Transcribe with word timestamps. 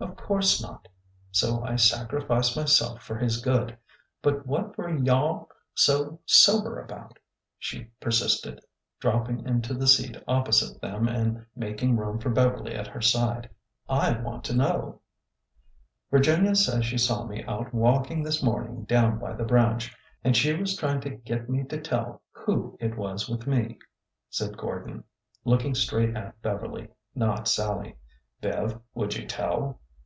Of 0.00 0.14
course 0.14 0.62
not. 0.62 0.86
So 1.32 1.64
I 1.64 1.74
sac 1.74 2.10
rificed 2.10 2.54
myself 2.56 3.02
for 3.02 3.16
his 3.16 3.40
good. 3.40 3.76
But 4.22 4.46
what 4.46 4.76
were 4.78 4.90
yow 4.96 5.12
all 5.14 5.48
so 5.74 6.20
sober 6.26 6.78
about?" 6.78 7.18
she 7.58 7.90
persisted, 7.98 8.60
dropping 9.00 9.44
into 9.44 9.74
the 9.74 9.88
seat 9.88 10.16
op 10.28 10.46
posite 10.46 10.80
them 10.80 11.08
and 11.08 11.46
making 11.56 11.96
room 11.96 12.20
for 12.20 12.30
Beverly 12.30 12.74
at 12.76 12.86
her 12.86 13.00
side." 13.00 13.50
I 14.06 14.12
want 14.20 14.44
to 14.44 14.54
know." 14.54 15.00
Virginia 16.12 16.54
says 16.54 16.84
she 16.84 16.98
saw 16.98 17.24
me 17.24 17.42
out 17.46 17.74
walking 17.74 18.22
this 18.22 18.40
morning 18.40 18.84
down 18.84 19.18
by 19.18 19.32
the 19.32 19.44
branch, 19.44 19.92
and 20.22 20.36
she 20.36 20.54
was 20.54 20.76
trying 20.76 21.00
to 21.00 21.10
get 21.10 21.50
me 21.50 21.64
to 21.64 21.80
tell 21.80 22.22
who 22.30 22.76
it 22.78 22.96
was 22.96 23.28
with 23.28 23.46
me," 23.48 23.78
said 24.30 24.56
Gordon, 24.58 25.02
looking 25.44 25.74
straight 25.74 26.14
at 26.16 26.40
Beverly, 26.42 26.86
not 27.16 27.48
Sallie. 27.48 27.96
Bev, 28.40 28.78
would 28.94 29.16
you 29.16 29.26
tell?" 29.26 29.80